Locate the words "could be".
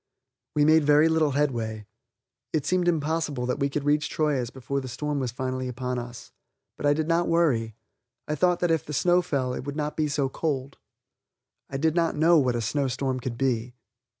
13.19-13.75